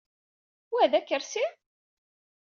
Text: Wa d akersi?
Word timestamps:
Wa 0.71 0.83
d 0.91 0.93
akersi? 0.99 1.45